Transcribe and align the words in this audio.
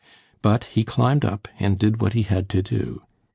But 0.41 0.63
he 0.63 0.83
climbed 0.83 1.23
up 1.25 1.47
and 1.59 1.77
did 1.77 2.01
what 2.01 2.13
he 2.13 2.23
had 2.23 2.49
to 2.49 2.63
do. 2.63 3.03